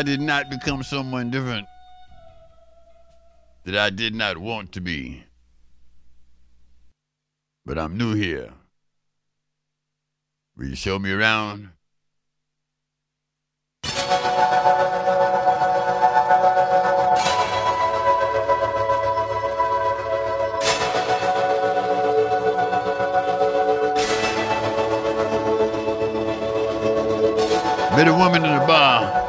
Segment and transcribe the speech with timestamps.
[0.00, 1.66] I did not become someone different
[3.66, 5.24] that I did not want to be.
[7.66, 8.54] But I'm new here.
[10.56, 11.68] Will you show me around?
[27.94, 29.19] Met a woman in a bar.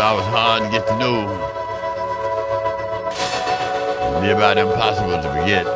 [0.00, 1.22] I was hard to get to know.
[4.22, 5.66] It'd about impossible to forget.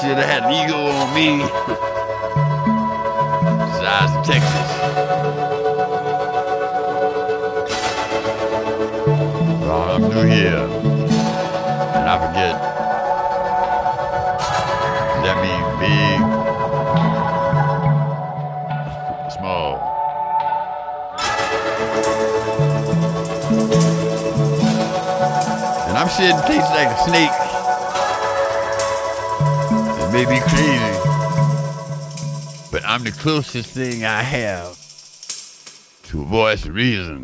[0.00, 1.42] Should have had an ego on me.
[3.80, 4.70] Size of Texas.
[9.68, 10.68] I'm new here,
[11.96, 12.65] and I forget.
[26.16, 27.30] shit tastes like a snake.
[30.00, 30.96] It may be crazy,
[32.72, 34.78] but I'm the closest thing I have
[36.04, 37.22] to a voice of reason.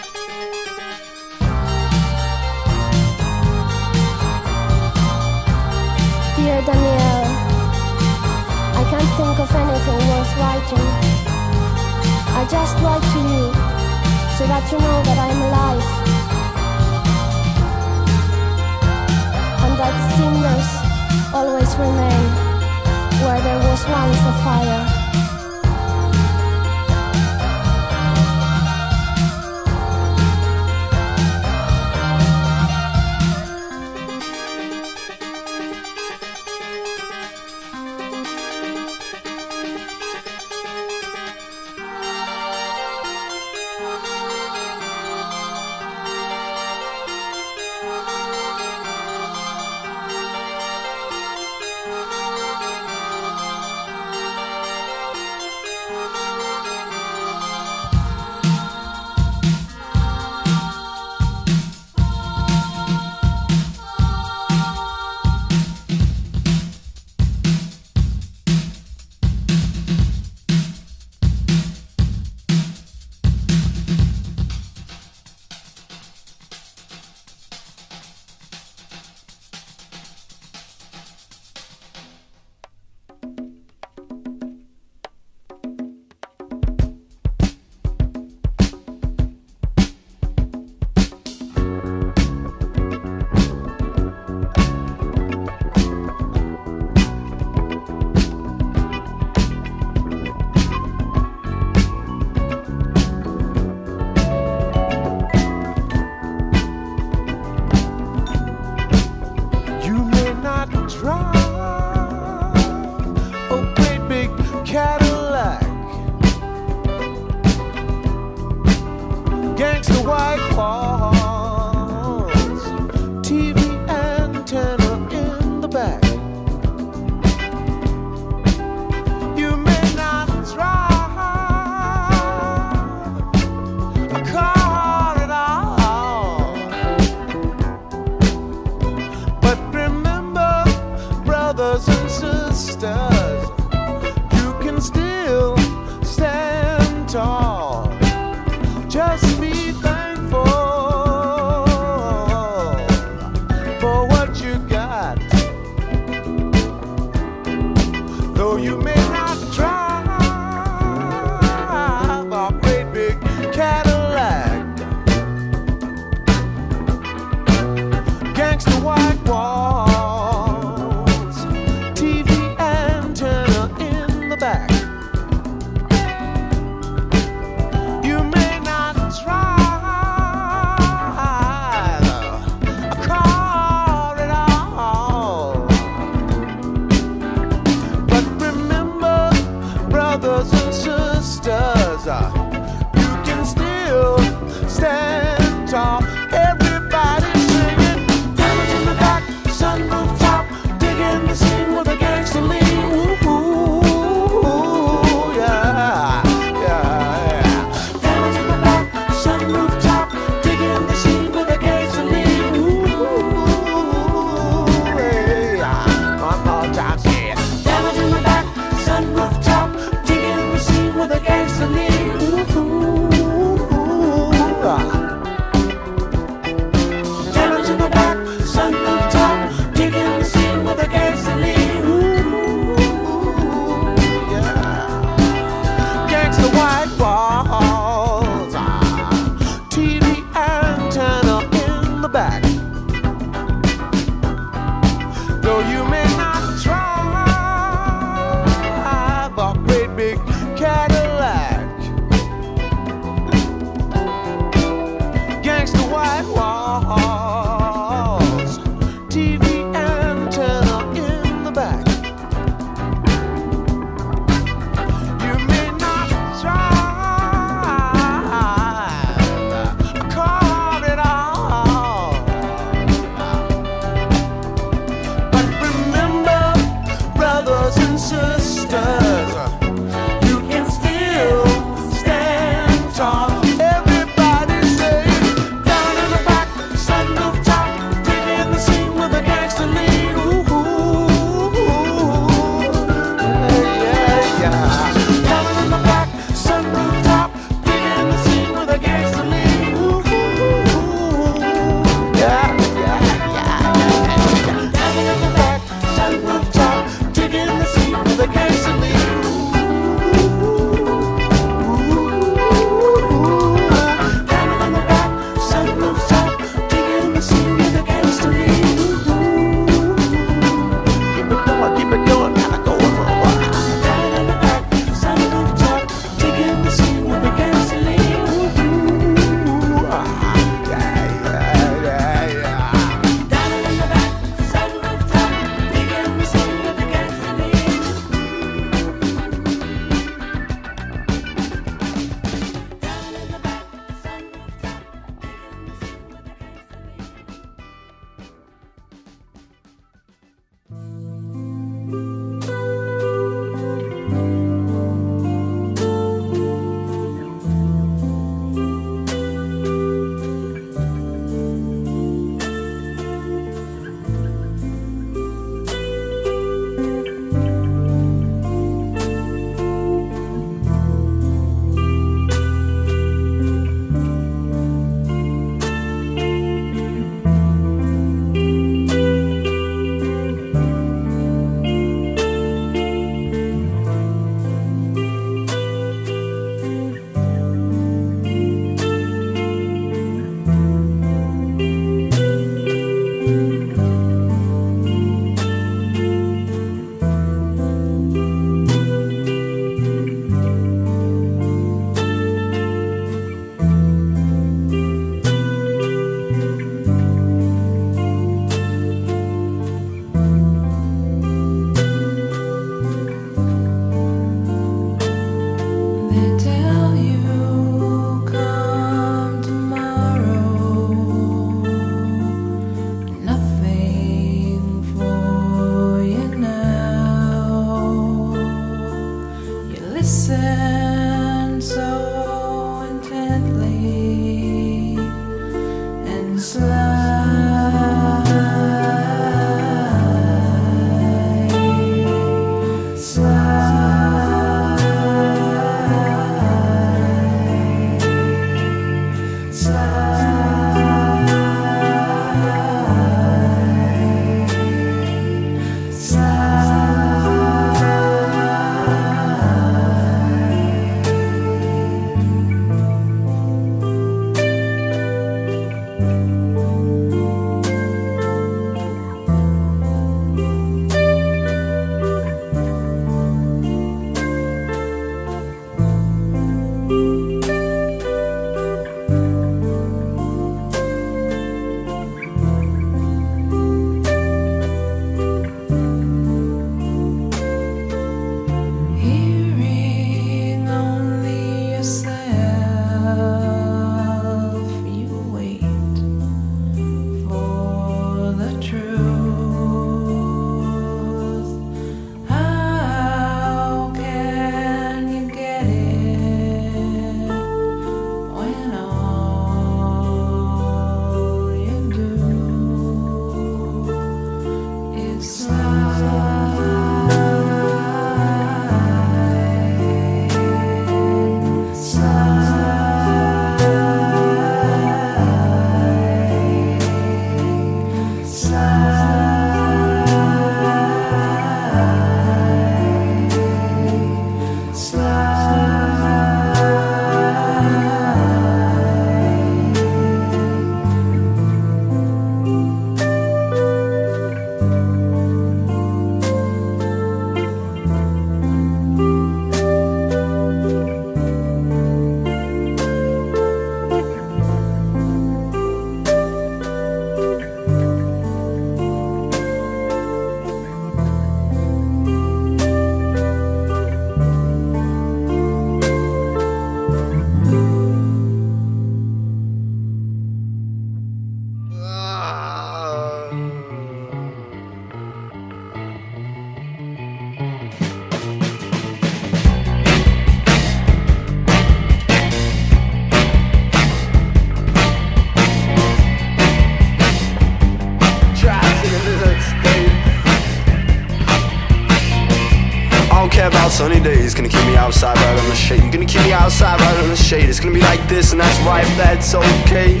[593.48, 594.34] About sunny days.
[594.34, 595.80] Gonna keep me outside right on the shade.
[595.92, 597.48] Gonna keep me outside right on the shade.
[597.48, 600.00] It's gonna be like this, and that's right, that's okay.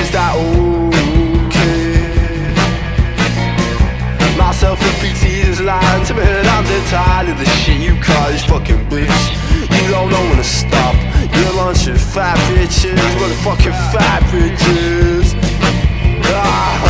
[0.00, 1.70] Is that okay?
[4.36, 8.30] Myself and PT is lying to me, and I'm tired of the shit you call
[8.30, 9.20] these fucking bitch.
[9.70, 10.94] You don't know when to stop.
[11.36, 15.34] You're of fat bitches, motherfucking fat bitches.
[16.26, 16.80] Ah,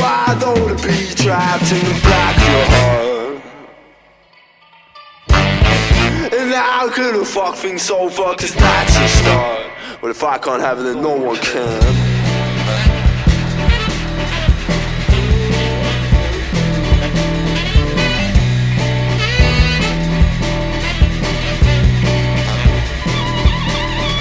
[0.00, 3.01] why don't be trapped in the black of your heart?
[6.54, 8.34] And how could a fuck things over?
[8.36, 9.70] Cause that's a start.
[10.02, 11.80] But if I can't have it, then no one can.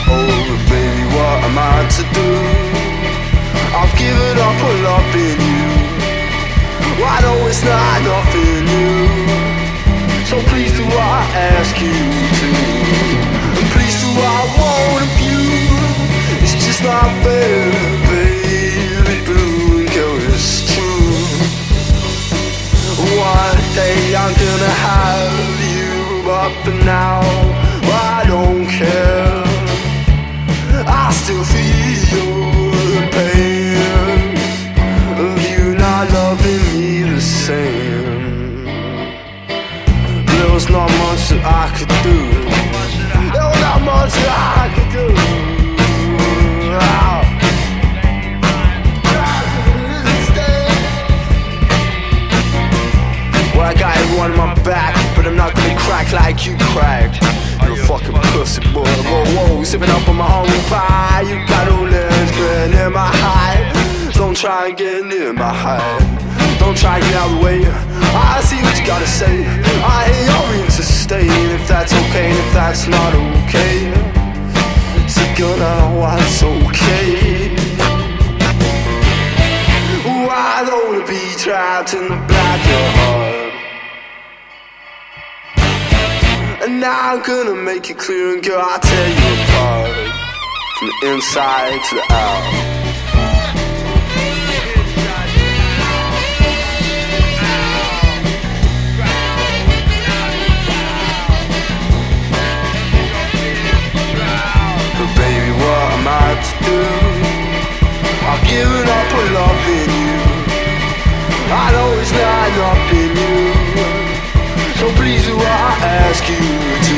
[0.08, 2.32] Oh, baby, what am I to do?
[3.76, 5.68] I've given up on loving you.
[7.04, 9.32] I know it's not nothing new.
[10.32, 10.91] So please do
[11.22, 11.94] I ask you
[12.40, 12.50] to?
[13.74, 15.44] Please do I want of you?
[16.42, 17.72] It's just not fair,
[18.10, 19.22] baby.
[19.26, 21.14] Blue girl, it's true.
[23.22, 27.61] One day I'm gonna have you, but for now
[41.44, 42.18] I could do.
[43.34, 45.08] There was not much I could do.
[53.56, 57.22] Well, I got everyone in my back, but I'm not gonna crack like you cracked.
[57.64, 58.84] You're a fucking pussy boy.
[58.84, 61.22] Whoa, whoa, sipping up on my own pie.
[61.22, 64.12] You got no legs, getting in my high.
[64.14, 66.60] Don't try and get near my height.
[66.60, 67.66] Don't try and get out of the way.
[68.14, 69.46] I see what you gotta say.
[69.84, 71.28] I ain't your to stay.
[71.28, 73.78] If that's okay, and if that's not okay,
[75.16, 77.52] so gonna what's okay.
[80.34, 83.54] I don't wanna be trapped in the black of your heart.
[86.64, 89.90] And now I'm gonna make it clear and girl, I'll tear you apart
[90.78, 92.81] From the inside to the out
[108.30, 110.12] I've given up on loving you.
[111.54, 113.52] I know it's not nothing new
[114.80, 115.68] So please do I
[116.06, 116.40] ask you
[116.88, 116.98] to.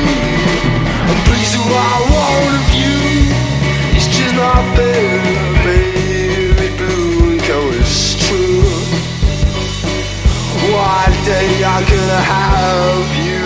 [1.10, 2.98] And please do I want of you.
[3.96, 5.20] It's just not fair,
[5.66, 8.62] baby Blue gold is true.
[10.72, 13.43] One day I'm gonna have you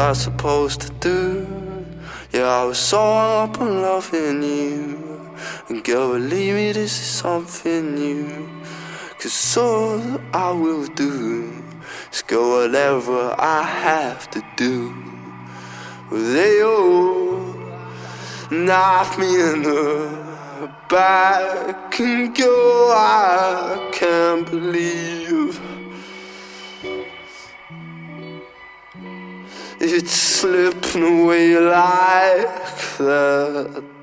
[0.00, 1.46] Are supposed to do.
[2.32, 5.36] Yeah, I was so up on loving you.
[5.68, 8.48] And girl, believe me, this is something new.
[9.18, 11.52] Cause all I will do
[12.10, 14.94] is go whatever I have to do.
[16.10, 17.54] They all
[18.50, 22.90] knife me in the back and go.
[22.96, 25.60] I can't believe
[29.80, 33.99] it's slipping away like that.